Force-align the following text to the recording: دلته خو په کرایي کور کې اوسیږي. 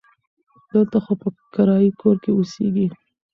دلته 0.71 0.97
خو 1.03 1.13
په 1.21 1.27
کرایي 1.53 1.89
کور 2.01 2.15
کې 2.23 2.31
اوسیږي. 2.33 2.87